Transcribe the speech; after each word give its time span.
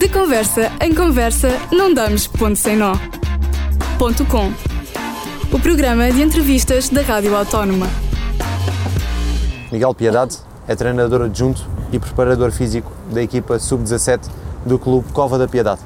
De 0.00 0.08
conversa 0.08 0.72
em 0.80 0.94
conversa, 0.94 1.50
não 1.70 1.92
damos 1.92 2.26
ponto 2.26 2.56
sem 2.56 2.74
nó. 2.74 2.94
Ponto 3.98 4.24
com. 4.24 4.50
O 5.52 5.60
programa 5.60 6.10
de 6.10 6.22
entrevistas 6.22 6.88
da 6.88 7.02
Rádio 7.02 7.36
Autónoma. 7.36 7.86
Miguel 9.70 9.94
Piedade 9.94 10.38
é 10.66 10.74
treinador 10.74 11.20
adjunto 11.20 11.68
e 11.92 11.98
preparador 11.98 12.50
físico 12.50 12.90
da 13.12 13.22
equipa 13.22 13.58
sub-17 13.58 14.22
do 14.64 14.78
Clube 14.78 15.12
Cova 15.12 15.36
da 15.36 15.46
Piedade. 15.46 15.82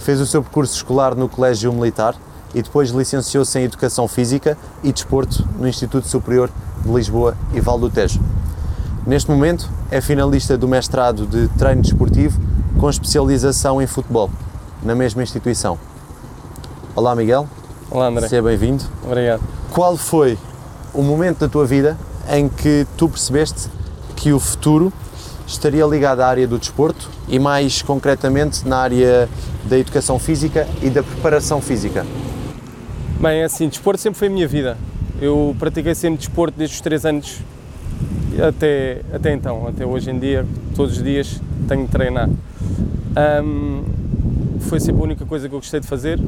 Fez 0.00 0.20
o 0.20 0.26
seu 0.26 0.42
percurso 0.42 0.74
escolar 0.74 1.14
no 1.14 1.28
Colégio 1.28 1.72
Militar 1.72 2.16
e 2.52 2.60
depois 2.60 2.90
licenciou-se 2.90 3.56
em 3.60 3.62
Educação 3.62 4.08
Física 4.08 4.58
e 4.82 4.92
Desporto 4.92 5.48
no 5.56 5.68
Instituto 5.68 6.08
Superior 6.08 6.50
de 6.84 6.92
Lisboa 6.92 7.36
e 7.54 7.60
Val 7.60 7.78
do 7.78 7.88
Tejo. 7.88 8.18
Neste 9.06 9.30
momento 9.30 9.70
é 9.88 10.00
finalista 10.00 10.58
do 10.58 10.66
mestrado 10.66 11.28
de 11.28 11.46
treino 11.56 11.82
desportivo 11.82 12.40
com 12.78 12.90
especialização 12.90 13.80
em 13.80 13.86
futebol, 13.86 14.30
na 14.82 14.94
mesma 14.94 15.22
instituição. 15.22 15.78
Olá 16.94 17.16
Miguel, 17.16 17.48
Olá 17.90 18.08
André, 18.08 18.28
seja 18.28 18.42
bem-vindo. 18.42 18.84
obrigado. 19.02 19.40
Qual 19.70 19.96
foi 19.96 20.38
o 20.92 21.02
momento 21.02 21.40
da 21.40 21.48
tua 21.48 21.64
vida 21.64 21.96
em 22.30 22.48
que 22.48 22.86
tu 22.96 23.08
percebeste 23.08 23.68
que 24.14 24.32
o 24.32 24.38
futuro 24.38 24.92
estaria 25.46 25.84
ligado 25.86 26.20
à 26.20 26.26
área 26.26 26.46
do 26.46 26.58
desporto 26.58 27.08
e 27.28 27.38
mais 27.38 27.80
concretamente 27.80 28.66
na 28.68 28.78
área 28.78 29.28
da 29.64 29.78
educação 29.78 30.18
física 30.18 30.68
e 30.82 30.90
da 30.90 31.02
preparação 31.02 31.60
física? 31.62 32.04
Bem, 33.18 33.40
é 33.40 33.44
assim, 33.44 33.68
desporto 33.68 34.00
sempre 34.00 34.18
foi 34.18 34.28
a 34.28 34.30
minha 34.30 34.46
vida. 34.46 34.76
Eu 35.20 35.56
pratiquei 35.58 35.94
sempre 35.94 36.18
desporto 36.18 36.58
desde 36.58 36.76
os 36.76 36.80
3 36.82 37.06
anos 37.06 37.38
até, 38.46 39.00
até 39.14 39.32
então, 39.32 39.66
até 39.66 39.86
hoje 39.86 40.10
em 40.10 40.18
dia, 40.18 40.46
todos 40.74 40.98
os 40.98 41.02
dias 41.02 41.40
tenho 41.66 41.86
de 41.86 41.90
treinar. 41.90 42.28
Ahm, 43.16 43.82
foi 44.68 44.78
sempre 44.78 45.00
a 45.00 45.04
única 45.04 45.24
coisa 45.24 45.48
que 45.48 45.54
eu 45.54 45.58
gostei 45.58 45.80
de 45.80 45.86
fazer. 45.86 46.20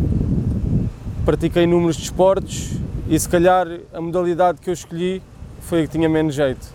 Pratiquei 1.23 1.65
inúmeros 1.65 1.99
desportos 1.99 2.73
e 3.07 3.19
se 3.21 3.29
calhar 3.29 3.67
a 3.93 4.01
modalidade 4.01 4.59
que 4.59 4.71
eu 4.71 4.75
escolhi 4.75 5.23
foi 5.61 5.83
a 5.83 5.83
que 5.83 5.93
tinha 5.93 6.09
menos 6.09 6.35
jeito, 6.35 6.67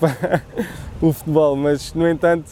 o 1.00 1.10
futebol, 1.10 1.56
mas 1.56 1.94
no 1.94 2.06
entanto 2.06 2.50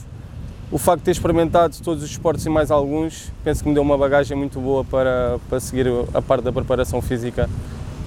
o 0.72 0.78
facto 0.78 1.00
de 1.00 1.04
ter 1.06 1.10
experimentado 1.10 1.76
todos 1.82 2.02
os 2.02 2.10
esportes 2.10 2.46
e 2.46 2.48
mais 2.48 2.70
alguns, 2.70 3.30
penso 3.44 3.62
que 3.62 3.68
me 3.68 3.74
deu 3.74 3.82
uma 3.82 3.98
bagagem 3.98 4.36
muito 4.36 4.58
boa 4.60 4.84
para, 4.84 5.38
para 5.50 5.60
seguir 5.60 5.88
a 6.14 6.22
parte 6.22 6.44
da 6.44 6.52
preparação 6.52 7.02
física, 7.02 7.50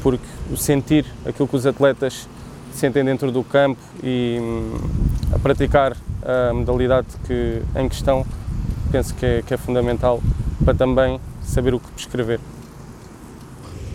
porque 0.02 0.26
o 0.50 0.58
sentir 0.58 1.06
aquilo 1.26 1.48
que 1.48 1.56
os 1.56 1.68
atletas 1.68 2.28
sentem 2.72 3.04
dentro 3.04 3.32
do 3.32 3.44
campo 3.44 3.82
e 4.02 4.40
hum, 4.42 4.78
a 5.36 5.40
praticar 5.40 5.96
a 6.24 6.54
modalidade 6.54 7.08
que, 7.28 7.62
em 7.76 7.90
questão, 7.90 8.26
penso 8.94 9.16
que 9.16 9.26
é, 9.26 9.42
que 9.42 9.52
é 9.56 9.58
fundamental 9.58 10.22
para 10.64 10.76
também 10.76 11.20
saber 11.42 11.74
o 11.74 11.80
que 11.80 11.92
prescrever. 11.94 12.40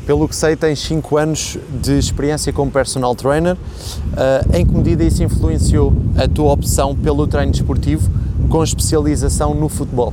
Pelo 0.04 0.26
que 0.26 0.34
sei, 0.34 0.56
tens 0.56 0.80
5 0.80 1.16
anos 1.16 1.56
de 1.70 1.96
experiência 1.96 2.52
como 2.52 2.68
personal 2.68 3.14
trainer. 3.14 3.54
Uh, 3.54 4.56
em 4.56 4.66
que 4.66 4.74
medida 4.74 5.04
isso 5.04 5.22
influenciou 5.22 5.92
a 6.16 6.26
tua 6.26 6.52
opção 6.52 6.96
pelo 6.96 7.28
treino 7.28 7.52
desportivo 7.52 8.10
com 8.48 8.64
especialização 8.64 9.54
no 9.54 9.68
futebol? 9.68 10.12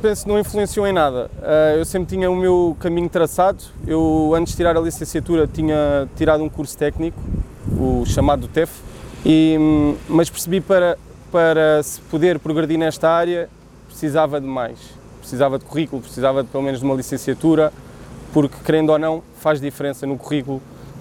Penso 0.00 0.24
que 0.24 0.28
não 0.28 0.40
influenciou 0.40 0.84
em 0.84 0.92
nada. 0.92 1.30
Uh, 1.38 1.78
eu 1.78 1.84
sempre 1.84 2.16
tinha 2.16 2.28
o 2.28 2.34
meu 2.34 2.76
caminho 2.80 3.08
traçado. 3.08 3.62
Eu, 3.86 4.32
antes 4.34 4.54
de 4.54 4.56
tirar 4.56 4.76
a 4.76 4.80
licenciatura, 4.80 5.46
tinha 5.46 6.08
tirado 6.16 6.42
um 6.42 6.48
curso 6.48 6.76
técnico, 6.76 7.20
o 7.78 8.04
chamado 8.06 8.48
TEF, 8.48 8.72
e, 9.24 9.56
hum, 9.60 9.94
mas 10.08 10.28
percebi 10.28 10.60
para, 10.60 10.98
para 11.32 11.82
se 11.82 11.98
poder 12.02 12.38
progredir 12.38 12.78
nesta 12.78 13.10
área, 13.10 13.48
precisava 13.88 14.38
de 14.38 14.46
mais. 14.46 14.78
Precisava 15.18 15.58
de 15.58 15.64
currículo, 15.64 16.02
precisava 16.02 16.42
de, 16.42 16.50
pelo 16.50 16.62
menos 16.62 16.80
de 16.80 16.84
uma 16.84 16.94
licenciatura, 16.94 17.72
porque, 18.32 18.56
querendo 18.64 18.90
ou 18.90 18.98
não, 18.98 19.22
faz 19.38 19.60
diferença 19.60 20.06
no 20.06 20.18
currículo. 20.18 20.60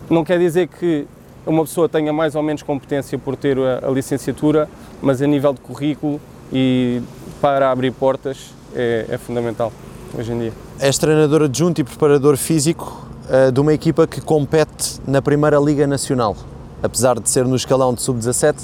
Não 0.09 0.23
quer 0.23 0.39
dizer 0.39 0.67
que 0.67 1.05
uma 1.45 1.63
pessoa 1.63 1.89
tenha 1.89 2.13
mais 2.13 2.33
ou 2.35 2.41
menos 2.41 2.63
competência 2.63 3.19
por 3.19 3.35
ter 3.35 3.57
a, 3.59 3.87
a 3.87 3.91
licenciatura, 3.91 4.69
mas 5.01 5.21
a 5.21 5.27
nível 5.27 5.53
de 5.53 5.59
currículo 5.59 6.21
e 6.51 7.01
para 7.41 7.69
abrir 7.69 7.91
portas 7.91 8.53
é, 8.73 9.05
é 9.09 9.17
fundamental 9.17 9.71
hoje 10.17 10.31
em 10.31 10.39
dia. 10.39 10.53
És 10.79 10.97
treinador 10.97 11.43
adjunto 11.43 11.81
e 11.81 11.83
preparador 11.83 12.37
físico 12.37 13.05
uh, 13.25 13.51
de 13.51 13.59
uma 13.59 13.73
equipa 13.73 14.07
que 14.07 14.21
compete 14.21 14.99
na 15.07 15.21
Primeira 15.21 15.59
Liga 15.59 15.85
Nacional. 15.87 16.35
Apesar 16.83 17.19
de 17.19 17.29
ser 17.29 17.45
no 17.45 17.55
escalão 17.55 17.93
de 17.93 18.01
sub-17, 18.01 18.55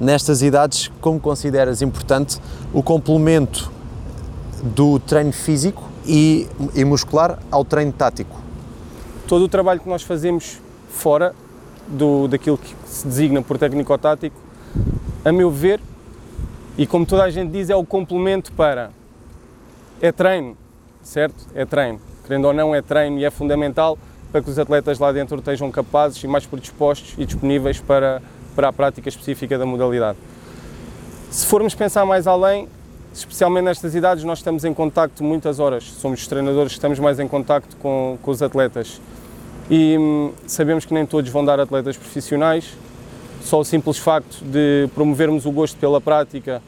nestas 0.00 0.42
idades, 0.42 0.90
como 1.00 1.18
consideras 1.18 1.82
importante 1.82 2.38
o 2.72 2.82
complemento 2.82 3.70
do 4.62 4.98
treino 4.98 5.32
físico 5.32 5.84
e, 6.06 6.46
e 6.74 6.84
muscular 6.84 7.38
ao 7.50 7.64
treino 7.64 7.92
tático? 7.92 8.36
Todo 9.26 9.44
o 9.44 9.48
trabalho 9.48 9.80
que 9.80 9.88
nós 9.88 10.02
fazemos 10.02 10.60
fora 10.88 11.34
do, 11.86 12.28
daquilo 12.28 12.58
que 12.58 12.74
se 12.86 13.06
designa 13.06 13.42
por 13.42 13.58
técnico-tático, 13.58 14.36
a 15.24 15.32
meu 15.32 15.50
ver, 15.50 15.80
e 16.78 16.86
como 16.86 17.06
toda 17.06 17.24
a 17.24 17.30
gente 17.30 17.50
diz, 17.50 17.70
é 17.70 17.76
o 17.76 17.84
complemento 17.84 18.52
para. 18.52 18.90
É 20.00 20.12
treino, 20.12 20.56
certo? 21.02 21.46
É 21.54 21.64
treino. 21.64 22.00
Querendo 22.26 22.46
ou 22.46 22.52
não, 22.52 22.74
é 22.74 22.82
treino 22.82 23.18
e 23.18 23.24
é 23.24 23.30
fundamental 23.30 23.98
para 24.30 24.42
que 24.42 24.50
os 24.50 24.58
atletas 24.58 24.98
lá 24.98 25.12
dentro 25.12 25.38
estejam 25.38 25.70
capazes 25.70 26.22
e 26.22 26.26
mais 26.26 26.44
predispostos 26.44 27.14
e 27.16 27.24
disponíveis 27.24 27.80
para, 27.80 28.20
para 28.56 28.68
a 28.68 28.72
prática 28.72 29.08
específica 29.08 29.58
da 29.58 29.66
modalidade. 29.66 30.18
Se 31.30 31.46
formos 31.46 31.74
pensar 31.74 32.06
mais 32.06 32.26
além, 32.26 32.66
especialmente 33.12 33.64
nestas 33.64 33.94
idades, 33.94 34.24
nós 34.24 34.38
estamos 34.38 34.64
em 34.64 34.72
contacto 34.72 35.22
muitas 35.22 35.60
horas. 35.60 35.84
Somos 35.84 36.22
os 36.22 36.26
treinadores 36.26 36.72
que 36.72 36.78
estamos 36.78 36.98
mais 36.98 37.20
em 37.20 37.28
contacto 37.28 37.76
com, 37.76 38.18
com 38.22 38.30
os 38.30 38.42
atletas. 38.42 39.00
E 39.70 39.98
hum, 39.98 40.32
sabemos 40.46 40.86
que 40.86 40.94
nem 40.94 41.04
todos 41.04 41.30
vão 41.30 41.44
dar 41.44 41.60
atletas 41.60 41.96
profissionais. 41.96 42.72
Só 43.42 43.60
o 43.60 43.64
simples 43.64 43.98
facto 43.98 44.42
de 44.42 44.88
promovermos 44.94 45.44
o 45.44 45.52
gosto 45.52 45.76
pela 45.76 46.00
prática 46.00 46.62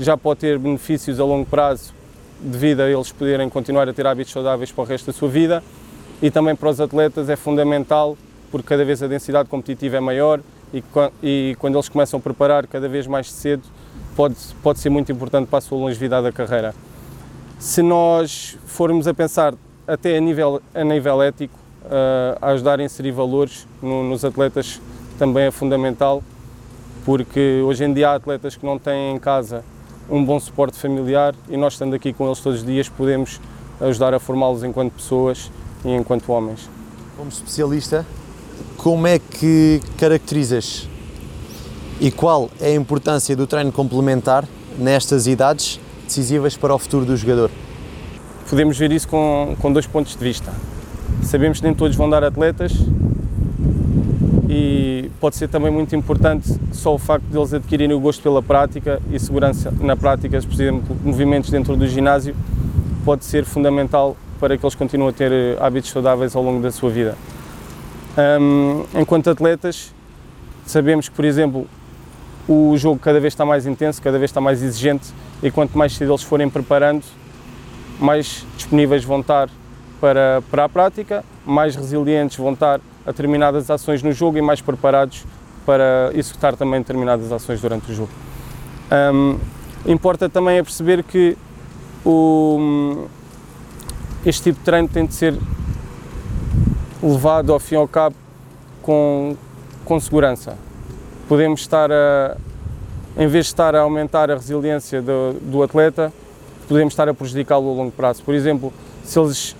já 0.00 0.16
pode 0.16 0.40
ter 0.40 0.58
benefícios 0.58 1.20
a 1.20 1.24
longo 1.24 1.46
prazo 1.46 1.92
devido 2.40 2.80
a 2.80 2.90
eles 2.90 3.12
poderem 3.12 3.48
continuar 3.48 3.88
a 3.88 3.92
ter 3.92 4.06
hábitos 4.06 4.32
saudáveis 4.32 4.72
para 4.72 4.82
o 4.82 4.86
resto 4.86 5.06
da 5.06 5.12
sua 5.12 5.28
vida. 5.28 5.62
E 6.22 6.30
também 6.30 6.56
para 6.56 6.70
os 6.70 6.80
atletas 6.80 7.28
é 7.28 7.36
fundamental 7.36 8.16
porque 8.50 8.68
cada 8.68 8.84
vez 8.84 9.02
a 9.02 9.06
densidade 9.06 9.48
competitiva 9.48 9.96
é 9.96 10.00
maior 10.00 10.40
e, 11.22 11.56
quando 11.58 11.74
eles 11.74 11.88
começam 11.88 12.18
a 12.18 12.22
preparar 12.22 12.66
cada 12.66 12.88
vez 12.88 13.06
mais 13.06 13.30
cedo 13.30 13.62
pode, 14.16 14.36
pode 14.62 14.78
ser 14.78 14.90
muito 14.90 15.12
importante 15.12 15.48
para 15.48 15.58
a 15.58 15.62
sua 15.62 15.78
longevidade 15.78 16.24
da 16.24 16.32
carreira. 16.32 16.74
Se 17.58 17.82
nós 17.82 18.58
formos 18.66 19.06
a 19.06 19.14
pensar 19.14 19.54
até 19.86 20.16
a 20.16 20.20
nível, 20.20 20.60
a 20.74 20.84
nível 20.84 21.22
ético, 21.22 21.58
uh, 21.84 22.46
ajudar 22.46 22.80
a 22.80 22.82
inserir 22.82 23.12
valores 23.12 23.66
no, 23.82 24.02
nos 24.02 24.24
atletas 24.24 24.80
também 25.18 25.44
é 25.44 25.50
fundamental, 25.50 26.22
porque 27.04 27.62
hoje 27.64 27.84
em 27.84 27.92
dia 27.92 28.10
há 28.10 28.14
atletas 28.14 28.56
que 28.56 28.66
não 28.66 28.78
têm 28.78 29.14
em 29.14 29.18
casa 29.18 29.64
um 30.10 30.24
bom 30.24 30.38
suporte 30.38 30.78
familiar 30.78 31.34
e 31.48 31.56
nós 31.56 31.74
estando 31.74 31.94
aqui 31.94 32.12
com 32.12 32.26
eles 32.26 32.40
todos 32.40 32.60
os 32.60 32.66
dias 32.66 32.88
podemos 32.88 33.40
ajudar 33.80 34.12
a 34.14 34.18
formá-los 34.18 34.62
enquanto 34.62 34.92
pessoas 34.92 35.50
e 35.84 35.90
enquanto 35.90 36.30
homens. 36.30 36.68
Como 37.16 37.28
especialista, 37.28 38.04
como 38.76 39.06
é 39.06 39.18
que 39.18 39.80
caracterizas 39.96 40.88
e 42.00 42.10
qual 42.10 42.50
é 42.60 42.68
a 42.68 42.74
importância 42.74 43.34
do 43.34 43.46
treino 43.46 43.72
complementar 43.72 44.44
nestas 44.78 45.26
idades 45.26 45.80
decisivas 46.06 46.56
para 46.56 46.74
o 46.74 46.78
futuro 46.78 47.04
do 47.06 47.16
jogador? 47.16 47.50
Podemos 48.48 48.76
ver 48.76 48.92
isso 48.92 49.08
com, 49.08 49.56
com 49.60 49.72
dois 49.72 49.86
pontos 49.86 50.14
de 50.14 50.22
vista. 50.22 50.52
Sabemos 51.22 51.60
que 51.60 51.64
nem 51.66 51.74
todos 51.74 51.96
vão 51.96 52.10
dar 52.10 52.22
atletas 52.22 52.72
e 54.48 55.10
pode 55.18 55.36
ser 55.36 55.48
também 55.48 55.72
muito 55.72 55.96
importante 55.96 56.54
só 56.70 56.94
o 56.94 56.98
facto 56.98 57.24
de 57.24 57.36
eles 57.38 57.54
adquirirem 57.54 57.96
o 57.96 58.00
gosto 58.00 58.22
pela 58.22 58.42
prática 58.42 59.00
e 59.10 59.18
segurança 59.18 59.72
na 59.80 59.96
prática, 59.96 60.40
por 60.40 60.52
exemplo, 60.52 60.96
movimentos 61.02 61.50
dentro 61.50 61.76
do 61.76 61.86
ginásio, 61.86 62.36
pode 63.04 63.24
ser 63.24 63.44
fundamental 63.44 64.16
para 64.38 64.58
que 64.58 64.64
eles 64.64 64.74
continuem 64.74 65.10
a 65.10 65.12
ter 65.12 65.32
eh, 65.32 65.56
hábitos 65.60 65.90
saudáveis 65.90 66.36
ao 66.36 66.42
longo 66.42 66.62
da 66.62 66.70
sua 66.70 66.90
vida. 66.90 67.16
Um, 68.16 68.84
enquanto 69.00 69.28
atletas, 69.28 69.92
sabemos 70.64 71.08
que, 71.08 71.14
por 71.14 71.24
exemplo, 71.24 71.66
o 72.48 72.76
jogo 72.76 72.98
cada 72.98 73.18
vez 73.18 73.32
está 73.32 73.44
mais 73.44 73.66
intenso, 73.66 74.00
cada 74.00 74.18
vez 74.18 74.30
está 74.30 74.40
mais 74.40 74.62
exigente 74.62 75.12
e 75.42 75.50
quanto 75.50 75.76
mais 75.76 75.96
cedo 75.96 76.12
eles 76.12 76.22
forem 76.22 76.48
preparando, 76.48 77.02
mais 77.98 78.46
disponíveis 78.56 79.04
vão 79.04 79.20
estar 79.20 79.48
para, 80.00 80.42
para 80.50 80.64
a 80.64 80.68
prática, 80.68 81.24
mais 81.44 81.74
resilientes 81.74 82.36
vão 82.36 82.52
estar 82.52 82.80
a 83.06 83.10
determinadas 83.10 83.70
ações 83.70 84.02
no 84.02 84.12
jogo 84.12 84.38
e 84.38 84.42
mais 84.42 84.60
preparados 84.60 85.24
para 85.66 86.10
executar 86.14 86.54
também 86.56 86.80
determinadas 86.80 87.32
ações 87.32 87.60
durante 87.60 87.90
o 87.90 87.94
jogo. 87.94 88.10
Um, 88.92 89.38
importa 89.86 90.28
também 90.28 90.58
é 90.58 90.62
perceber 90.62 91.02
que 91.02 91.36
o, 92.04 93.06
este 94.24 94.44
tipo 94.44 94.58
de 94.58 94.64
treino 94.64 94.88
tem 94.88 95.06
de 95.06 95.14
ser 95.14 95.34
levado 97.04 97.52
ao 97.52 97.60
fim 97.60 97.74
e 97.74 97.78
ao 97.78 97.86
cabo 97.86 98.16
com, 98.82 99.36
com 99.84 100.00
segurança. 100.00 100.56
Podemos 101.28 101.60
estar 101.60 101.90
a, 101.92 102.36
em 103.16 103.26
vez 103.26 103.46
de 103.46 103.52
estar 103.52 103.74
a 103.74 103.80
aumentar 103.80 104.30
a 104.30 104.34
resiliência 104.34 105.02
do, 105.02 105.34
do 105.40 105.62
atleta, 105.62 106.12
podemos 106.66 106.92
estar 106.92 107.08
a 107.08 107.14
prejudicá-lo 107.14 107.70
a 107.70 107.74
longo 107.74 107.92
prazo. 107.92 108.22
Por 108.22 108.34
exemplo, 108.34 108.72
se 109.04 109.18
eles 109.18 109.56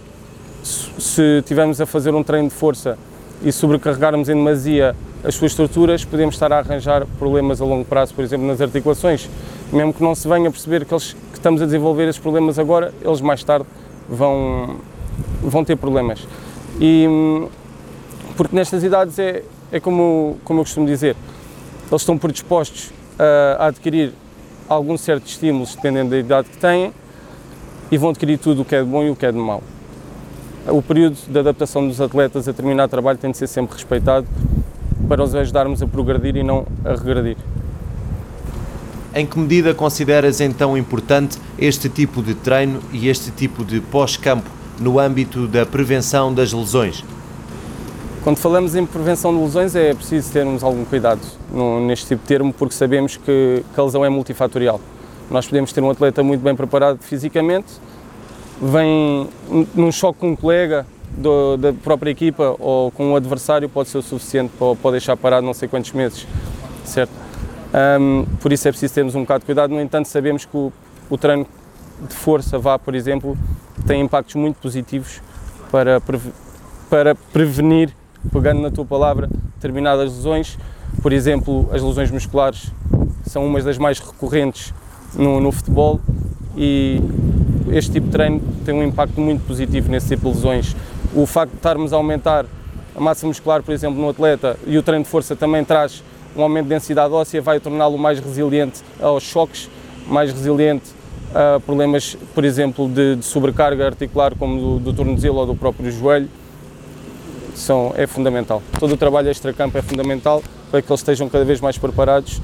se 0.63 1.39
estivermos 1.39 1.81
a 1.81 1.87
fazer 1.87 2.15
um 2.15 2.23
treino 2.23 2.49
de 2.49 2.55
força 2.55 2.99
e 3.43 3.53
sobrecarregarmos 3.53 4.29
em 4.29 4.35
demasia 4.35 4.97
as 5.23 5.35
suas 5.35 5.53
estruturas, 5.53 6.05
podemos 6.05 6.35
estar 6.35 6.53
a 6.53 6.59
arranjar 6.59 7.07
problemas 7.19 7.61
a 7.61 7.65
longo 7.65 7.85
prazo, 7.85 8.15
por 8.15 8.25
exemplo, 8.25 8.47
nas 8.47 8.61
articulações. 8.61 9.29
Mesmo 9.73 9.93
que 9.93 10.03
não 10.03 10.15
se 10.15 10.27
venha 10.29 10.49
a 10.49 10.51
perceber 10.51 10.85
que, 10.85 10.95
eles, 10.95 11.13
que 11.13 11.39
estamos 11.39 11.61
a 11.61 11.65
desenvolver 11.67 12.09
esses 12.09 12.21
problemas 12.21 12.59
agora, 12.59 12.93
eles 13.03 13.21
mais 13.21 13.43
tarde 13.45 13.67
vão, 14.09 14.77
vão 15.43 15.65
ter 15.65 15.77
problemas. 15.77 16.27
E, 16.81 17.07
porque 18.37 18.55
nestas 18.55 18.83
idades 18.83 19.19
é, 19.19 19.43
é 19.71 19.81
como, 19.81 20.39
como 20.45 20.61
eu 20.61 20.65
costumo 20.65 20.87
dizer, 20.87 21.17
eles 21.91 22.03
estão 22.03 22.19
predispostos 22.19 22.93
a, 23.19 23.65
a 23.65 23.67
adquirir 23.67 24.13
algum 24.69 24.97
certo 24.97 25.27
estímulos, 25.27 25.75
dependendo 25.75 26.11
da 26.11 26.19
idade 26.19 26.49
que 26.49 26.57
têm, 26.57 26.93
e 27.91 27.99
vão 27.99 28.11
adquirir 28.11 28.39
tudo 28.39 28.63
o 28.63 28.65
que 28.65 28.75
é 28.75 28.83
de 28.83 28.89
bom 28.89 29.05
e 29.05 29.11
o 29.11 29.17
que 29.17 29.27
é 29.27 29.33
de 29.33 29.39
mau. 29.39 29.63
O 30.67 30.81
período 30.81 31.17
de 31.29 31.39
adaptação 31.39 31.87
dos 31.87 32.01
atletas 32.01 32.49
a 32.49 32.53
terminar 32.53 32.89
trabalho 32.89 33.19
tem 33.19 33.31
de 33.31 33.37
ser 33.37 33.47
sempre 33.47 33.75
respeitado 33.75 34.27
para 35.09 35.23
os 35.23 35.35
ajudarmos 35.35 35.83
a 35.83 35.87
progredir 35.87 36.37
e 36.37 36.43
não 36.43 36.67
a 36.85 36.95
regredir. 36.95 37.37
Em 39.15 39.27
que 39.27 39.39
medida 39.39 39.75
consideras 39.75 40.41
então 40.41 40.77
importante 40.77 41.39
este 41.59 41.89
tipo 41.89 42.23
de 42.23 42.35
treino 42.35 42.81
e 42.93 43.09
este 43.09 43.31
tipo 43.31 43.65
de 43.65 43.81
pós-campo 43.81 44.51
no 44.81 44.99
âmbito 44.99 45.47
da 45.47 45.65
prevenção 45.65 46.33
das 46.33 46.53
lesões? 46.53 47.05
Quando 48.23 48.39
falamos 48.39 48.75
em 48.75 48.87
prevenção 48.87 49.37
de 49.37 49.43
lesões 49.43 49.77
é 49.77 49.93
preciso 49.93 50.33
termos 50.33 50.63
algum 50.65 50.85
cuidado 50.85 51.21
neste 51.87 52.07
tipo 52.07 52.23
de 52.23 52.27
termo 52.29 52.53
porque 52.55 52.75
sabemos 52.75 53.17
que, 53.19 53.63
que 53.75 53.81
a 53.81 53.85
lesão 53.85 54.05
é 54.05 54.09
multifatorial. 54.09 54.81
Nós 55.31 55.47
podemos 55.47 55.73
ter 55.73 55.83
um 55.83 55.91
atleta 55.91 56.23
muito 56.23 56.41
bem 56.41 56.57
preparado 56.57 56.99
fisicamente, 57.03 57.73
vem 58.61 59.29
num 59.75 59.93
choque 59.93 60.21
com 60.21 60.31
um 60.31 60.37
colega 60.37 60.87
do, 61.17 61.57
da 61.57 61.73
própria 61.73 62.11
equipa 62.11 62.57
ou 62.59 62.91
com 62.91 63.13
um 63.13 63.17
adversário 63.17 63.69
pode 63.69 63.89
ser 63.89 63.99
o 63.99 64.03
suficiente 64.03 64.53
para, 64.59 64.75
para 64.75 64.91
deixar 64.93 65.17
parado 65.17 65.47
não 65.47 65.55
sei 65.55 65.69
quantos 65.69 65.93
meses, 65.93 66.27
certo? 66.85 67.13
Um, 68.01 68.25
por 68.41 68.53
isso 68.53 68.67
é 68.69 68.71
preciso 68.71 68.95
termos 68.95 69.15
um 69.15 69.21
bocado 69.21 69.41
de 69.41 69.47
cuidado, 69.47 69.71
no 69.71 69.81
entanto 69.81 70.07
sabemos 70.09 70.45
que 70.45 70.57
o, 70.57 70.73
o 71.11 71.19
treino 71.19 71.47
de 72.09 72.15
força 72.15 72.59
vá, 72.59 72.79
por 72.79 72.95
exemplo, 72.95 73.37
tem 73.87 74.01
impactos 74.01 74.35
muito 74.35 74.57
positivos 74.57 75.21
para, 75.71 76.01
para 76.91 77.15
prevenir, 77.33 77.95
pegando 78.33 78.61
na 78.61 78.71
tua 78.71 78.85
palavra, 78.85 79.29
determinadas 79.57 80.15
lesões, 80.17 80.59
por 81.03 81.13
exemplo, 81.13 81.69
as 81.73 81.83
lesões 81.83 82.11
musculares 82.11 82.73
são 83.27 83.47
umas 83.47 83.65
das 83.65 83.79
mais 83.79 83.99
recorrentes 83.99 84.73
no, 85.15 85.41
no 85.41 85.53
futebol 85.53 86.01
e 86.57 87.01
este 87.71 87.93
tipo 87.93 88.07
de 88.07 88.13
treino 88.13 88.41
tem 88.65 88.75
um 88.75 88.83
impacto 88.83 89.21
muito 89.21 89.45
positivo 89.47 89.91
nesse 89.91 90.09
tipo 90.09 90.29
de 90.29 90.37
lesões. 90.37 90.77
O 91.15 91.27
facto 91.27 91.53
de 91.53 91.57
estarmos 91.57 91.93
a 91.93 91.97
aumentar 91.97 92.47
a 92.95 93.01
massa 93.01 93.27
muscular, 93.27 93.63
por 93.63 93.73
exemplo, 93.73 94.01
no 94.01 94.09
atleta 94.09 94.57
e 94.67 94.79
o 94.79 94.83
treino 94.83 95.05
de 95.05 95.11
força 95.11 95.35
também 95.35 95.65
traz 95.65 96.03
um 96.37 96.43
aumento 96.43 96.65
de 96.65 96.71
densidade 96.71 97.13
óssea, 97.13 97.41
vai 97.41 97.61
torná-lo 97.61 97.99
mais 97.99 98.19
resiliente 98.19 98.83
aos 99.01 99.23
choques, 99.23 99.71
mais 100.07 100.33
resiliente 100.33 100.93
a 101.35 101.59
problemas, 101.59 102.17
por 102.35 102.45
exemplo, 102.45 102.89
de, 102.89 103.17
de 103.17 103.25
sobrecarga 103.25 103.87
articular, 103.87 104.35
como 104.37 104.79
do, 104.79 104.79
do 104.79 104.93
tornozelo 104.93 105.39
ou 105.39 105.47
do 105.47 105.55
próprio 105.55 105.91
joelho. 105.91 106.29
São, 107.55 107.93
é 107.97 108.07
fundamental. 108.07 108.63
Todo 108.79 108.95
o 108.95 108.97
trabalho 108.97 109.29
extra-campo 109.29 109.77
é 109.77 109.83
fundamental 109.83 110.43
para 110.71 110.83
que 110.83 110.91
eles 110.91 111.01
estejam 111.01 111.29
cada 111.29 111.45
vez 111.45 111.61
mais 111.61 111.79
preparados 111.79 112.41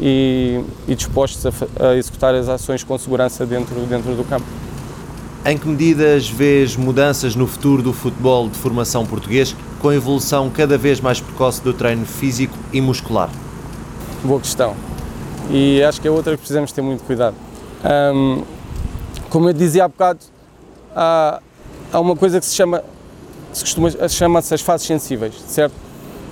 e, 0.00 0.60
e 0.86 0.94
dispostos 0.94 1.44
a, 1.46 1.88
a, 1.88 1.96
executar 1.96 2.34
as 2.34 2.48
ações 2.48 2.84
com 2.84 2.96
segurança 2.98 3.44
dentro, 3.46 3.74
dentro 3.80 4.14
do 4.14 4.24
campo. 4.24 4.46
Em 5.44 5.58
que 5.58 5.68
medidas 5.68 6.28
vês 6.28 6.76
mudanças 6.76 7.36
no 7.36 7.46
futuro 7.46 7.82
do 7.82 7.92
futebol 7.92 8.48
de 8.48 8.56
formação 8.56 9.04
português 9.04 9.54
com 9.80 9.90
a 9.90 9.94
evolução 9.94 10.48
cada 10.48 10.78
vez 10.78 11.00
mais 11.00 11.20
precoce 11.20 11.60
do 11.62 11.72
treino 11.72 12.06
físico 12.06 12.56
e 12.72 12.80
muscular? 12.80 13.28
Boa 14.22 14.40
questão. 14.40 14.74
E 15.50 15.82
acho 15.82 16.00
que 16.00 16.08
é 16.08 16.10
outra 16.10 16.32
que 16.32 16.38
precisamos 16.38 16.72
ter 16.72 16.80
muito 16.80 17.04
cuidado. 17.04 17.36
Um, 17.84 18.42
como 19.28 19.48
eu 19.48 19.52
dizia 19.52 19.84
há 19.84 19.88
bocado, 19.88 20.20
há, 20.94 21.40
há 21.92 22.00
uma 22.00 22.16
coisa 22.16 22.40
que 22.40 22.46
se 22.46 22.54
chama, 22.54 22.82
se 23.52 23.62
costuma, 23.62 24.08
chama-se 24.08 24.54
as 24.54 24.60
fases 24.60 24.86
sensíveis, 24.86 25.34
certo? 25.46 25.84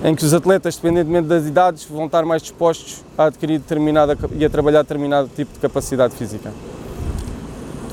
em 0.03 0.13
que 0.13 0.25
os 0.25 0.33
atletas, 0.33 0.75
independentemente 0.77 1.27
das 1.27 1.45
idades, 1.45 1.85
vão 1.85 2.07
estar 2.07 2.25
mais 2.25 2.41
dispostos 2.41 3.03
a 3.17 3.25
adquirir 3.25 3.57
determinada 3.57 4.17
e 4.35 4.43
a 4.43 4.49
trabalhar 4.49 4.81
determinado 4.81 5.29
tipo 5.33 5.53
de 5.53 5.59
capacidade 5.59 6.13
física. 6.15 6.51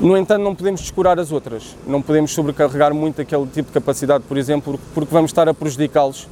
No 0.01 0.17
entanto, 0.17 0.43
não 0.43 0.53
podemos 0.53 0.81
descurar 0.81 1.17
as 1.19 1.31
outras, 1.31 1.75
não 1.87 2.01
podemos 2.01 2.33
sobrecarregar 2.33 2.93
muito 2.93 3.21
aquele 3.21 3.45
tipo 3.45 3.67
de 3.67 3.73
capacidade, 3.73 4.25
por 4.27 4.37
exemplo, 4.37 4.79
porque 4.93 5.13
vamos 5.13 5.29
estar 5.29 5.47
a 5.47 5.53
prejudicá-los 5.53 6.27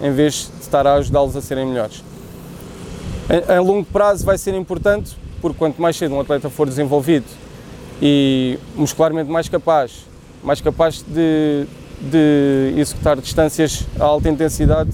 em 0.00 0.12
vez 0.12 0.50
de 0.56 0.62
estar 0.62 0.86
a 0.86 0.94
ajudá-los 0.94 1.34
a 1.34 1.40
serem 1.40 1.66
melhores. 1.66 2.04
A, 3.48 3.58
longo 3.60 3.84
prazo 3.84 4.24
vai 4.24 4.38
ser 4.38 4.54
importante, 4.54 5.16
porque 5.44 5.58
quanto 5.58 5.82
mais 5.82 5.94
cedo 5.94 6.14
um 6.14 6.20
atleta 6.20 6.48
for 6.48 6.66
desenvolvido 6.66 7.26
e 8.00 8.58
muscularmente 8.74 9.30
mais 9.30 9.46
capaz, 9.46 10.06
mais 10.42 10.58
capaz 10.62 11.04
de, 11.06 11.66
de 12.00 12.80
executar 12.80 13.20
distâncias 13.20 13.84
a 14.00 14.04
alta 14.04 14.30
intensidade, 14.30 14.90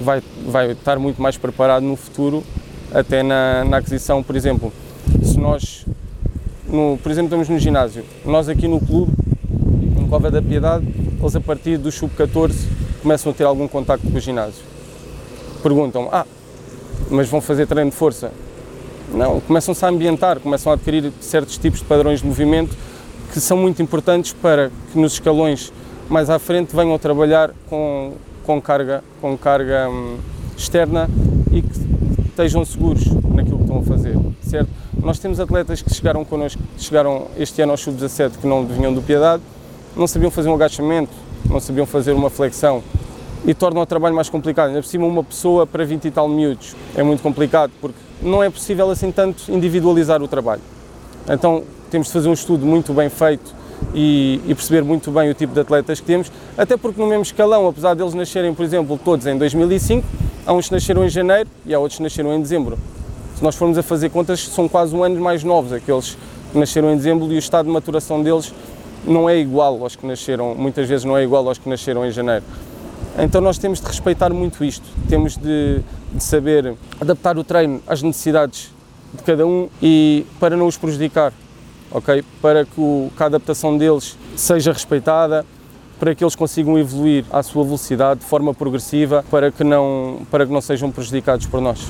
vai, 0.00 0.22
vai 0.46 0.72
estar 0.72 0.98
muito 0.98 1.20
mais 1.20 1.36
preparado 1.36 1.82
no 1.82 1.96
futuro, 1.96 2.42
até 2.90 3.22
na, 3.22 3.62
na 3.62 3.76
aquisição, 3.76 4.22
por 4.22 4.34
exemplo, 4.34 4.72
se 5.22 5.38
nós, 5.38 5.84
no, 6.66 6.98
por 7.02 7.12
exemplo, 7.12 7.26
estamos 7.26 7.50
no 7.50 7.58
ginásio, 7.58 8.06
nós 8.24 8.48
aqui 8.48 8.66
no 8.66 8.80
clube, 8.80 9.12
no 10.00 10.08
Cova 10.08 10.30
da 10.30 10.40
Piedade, 10.40 10.86
eles 11.20 11.36
a 11.36 11.40
partir 11.42 11.76
do 11.76 11.92
sub-14 11.92 12.54
começam 13.02 13.32
a 13.32 13.34
ter 13.34 13.44
algum 13.44 13.68
contacto 13.68 14.10
com 14.10 14.16
o 14.16 14.20
ginásio. 14.20 14.64
Perguntam, 15.62 16.08
ah, 16.10 16.24
mas 17.10 17.28
vão 17.28 17.42
fazer 17.42 17.66
treino 17.66 17.90
de 17.90 17.96
força? 17.96 18.32
Não, 19.12 19.40
começam-se 19.40 19.84
a 19.84 19.88
ambientar, 19.88 20.38
começam 20.38 20.70
a 20.70 20.74
adquirir 20.74 21.12
certos 21.20 21.56
tipos 21.56 21.80
de 21.80 21.86
padrões 21.86 22.20
de 22.20 22.26
movimento 22.26 22.76
que 23.32 23.40
são 23.40 23.56
muito 23.56 23.80
importantes 23.82 24.32
para 24.32 24.70
que 24.92 24.98
nos 24.98 25.14
escalões 25.14 25.72
mais 26.08 26.30
à 26.30 26.38
frente 26.38 26.74
venham 26.74 26.94
a 26.94 26.98
trabalhar 26.98 27.52
com, 27.68 28.12
com 28.44 28.60
carga, 28.60 29.02
com 29.20 29.36
carga 29.36 29.88
hum, 29.88 30.16
externa 30.56 31.08
e 31.50 31.62
que 31.62 32.28
estejam 32.28 32.64
seguros 32.64 33.06
naquilo 33.34 33.58
que 33.58 33.64
estão 33.64 33.78
a 33.78 33.82
fazer, 33.82 34.16
certo? 34.42 34.70
Nós 35.02 35.18
temos 35.18 35.40
atletas 35.40 35.82
que 35.82 35.92
chegaram 35.92 36.24
connosco, 36.24 36.60
chegaram 36.76 37.28
este 37.38 37.60
ano 37.62 37.72
ao 37.72 37.78
sub-17 37.78 38.32
que 38.40 38.46
não 38.46 38.64
vinham 38.66 38.92
do 38.92 39.02
Piedade, 39.02 39.42
não 39.96 40.06
sabiam 40.06 40.30
fazer 40.30 40.48
um 40.48 40.54
agachamento, 40.54 41.12
não 41.48 41.60
sabiam 41.60 41.86
fazer 41.86 42.12
uma 42.12 42.30
flexão 42.30 42.82
e 43.44 43.54
tornam 43.54 43.82
o 43.82 43.86
trabalho 43.86 44.14
mais 44.14 44.28
complicado. 44.28 44.68
Ainda 44.68 44.82
por 44.82 44.88
cima, 44.88 45.06
uma 45.06 45.24
pessoa 45.24 45.66
para 45.66 45.84
20 45.84 46.04
e 46.04 46.10
tal 46.10 46.28
miúdos 46.28 46.74
é 46.96 47.02
muito 47.02 47.22
complicado 47.22 47.72
porque 47.80 47.98
não 48.22 48.42
é 48.42 48.50
possível 48.50 48.90
assim 48.90 49.10
tanto 49.10 49.50
individualizar 49.50 50.22
o 50.22 50.28
trabalho. 50.28 50.62
Então 51.28 51.62
temos 51.90 52.08
de 52.08 52.12
fazer 52.12 52.28
um 52.28 52.32
estudo 52.32 52.66
muito 52.66 52.92
bem 52.92 53.08
feito 53.08 53.54
e, 53.94 54.40
e, 54.46 54.54
perceber 54.54 54.82
muito 54.82 55.10
bem 55.10 55.30
o 55.30 55.34
tipo 55.34 55.54
de 55.54 55.60
atletas 55.60 56.00
que 56.00 56.06
temos, 56.06 56.30
até 56.56 56.76
porque 56.76 57.00
no 57.00 57.06
mesmo 57.06 57.22
escalão, 57.22 57.66
apesar 57.68 57.94
deles 57.94 58.12
nascerem, 58.12 58.52
por 58.52 58.64
exemplo, 58.64 58.98
todos 59.02 59.26
em 59.26 59.38
2005, 59.38 60.06
há 60.44 60.52
uns 60.52 60.68
que 60.68 60.74
nasceram 60.74 61.04
em 61.04 61.08
janeiro 61.08 61.48
e 61.64 61.72
há 61.72 61.78
outros 61.78 61.96
que 61.96 62.02
nasceram 62.02 62.34
em 62.34 62.40
dezembro. 62.40 62.78
Se 63.36 63.42
nós 63.42 63.54
formos 63.54 63.78
a 63.78 63.82
fazer 63.82 64.10
contas, 64.10 64.40
são 64.40 64.68
quase 64.68 64.94
um 64.94 65.04
ano 65.04 65.20
mais 65.20 65.44
novos 65.44 65.72
aqueles 65.72 66.18
que 66.50 66.58
nasceram 66.58 66.92
em 66.92 66.96
dezembro 66.96 67.32
e 67.32 67.36
o 67.36 67.38
estado 67.38 67.66
de 67.66 67.72
maturação 67.72 68.22
deles 68.22 68.52
não 69.06 69.28
é 69.28 69.38
igual 69.38 69.80
aos 69.82 69.94
que 69.94 70.06
nasceram, 70.06 70.54
muitas 70.54 70.88
vezes 70.88 71.04
não 71.04 71.16
é 71.16 71.22
igual 71.22 71.46
aos 71.46 71.56
que 71.56 71.68
nasceram 71.68 72.04
em 72.04 72.10
janeiro. 72.10 72.44
Então 73.18 73.40
nós 73.40 73.58
temos 73.58 73.80
de 73.80 73.86
respeitar 73.86 74.32
muito 74.32 74.64
isto, 74.64 74.86
temos 75.08 75.36
de, 75.36 75.80
de 76.12 76.22
saber 76.22 76.74
adaptar 77.00 77.36
o 77.36 77.44
treino 77.44 77.82
às 77.86 78.02
necessidades 78.02 78.72
de 79.12 79.22
cada 79.22 79.46
um 79.46 79.68
e 79.82 80.24
para 80.38 80.56
não 80.56 80.66
os 80.66 80.76
prejudicar 80.76 81.32
ok? 81.90 82.24
Para 82.40 82.64
que, 82.64 82.80
o, 82.80 83.10
que 83.16 83.22
a 83.22 83.26
adaptação 83.26 83.76
deles 83.76 84.16
seja 84.36 84.72
respeitada, 84.72 85.44
para 85.98 86.14
que 86.14 86.22
eles 86.22 86.36
consigam 86.36 86.78
evoluir 86.78 87.24
à 87.30 87.42
sua 87.42 87.64
velocidade 87.64 88.20
de 88.20 88.26
forma 88.26 88.54
progressiva, 88.54 89.24
para 89.30 89.50
que 89.50 89.64
não, 89.64 90.20
para 90.30 90.46
que 90.46 90.52
não 90.52 90.60
sejam 90.60 90.90
prejudicados 90.90 91.46
por 91.46 91.60
nós. 91.60 91.80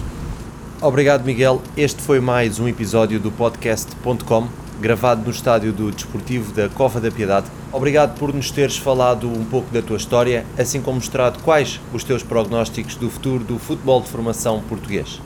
Obrigado, 0.81 1.25
Miguel. 1.25 1.61
Este 1.77 2.01
foi 2.01 2.21
mais 2.21 2.59
um 2.59 2.69
episódio 2.69 3.19
do 3.19 3.31
podcast.com, 3.33 4.49
gravado 4.81 5.23
no 5.25 5.31
estádio 5.31 5.73
do 5.73 5.91
Desportivo 5.91 6.53
da 6.53 6.69
Cova 6.69 7.01
da 7.01 7.11
Piedade. 7.11 7.47
Obrigado 7.73 8.19
por 8.19 8.33
nos 8.33 8.51
teres 8.51 8.77
falado 8.77 9.29
um 9.29 9.45
pouco 9.45 9.73
da 9.73 9.83
tua 9.83 9.97
história, 9.97 10.47
assim 10.57 10.81
como 10.81 10.97
mostrado 10.97 11.39
quais 11.43 11.81
os 11.93 12.05
teus 12.05 12.23
prognósticos 12.23 12.95
do 12.97 13.11
futuro 13.11 13.45
do 13.45 13.59
futebol 13.59 14.01
de 14.01 14.09
formação 14.09 14.63
português. 14.69 15.21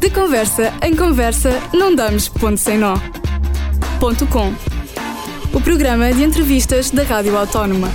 De 0.00 0.10
conversa 0.10 0.72
em 0.82 0.96
conversa, 0.96 1.50
não 1.72 1.94
damos 1.94 2.28
ponto 2.28 2.58
sem 2.58 2.78
nó. 2.78 2.96
O 5.52 5.60
programa 5.60 6.12
de 6.12 6.24
entrevistas 6.24 6.90
da 6.90 7.04
Rádio 7.04 7.36
Autónoma. 7.36 7.88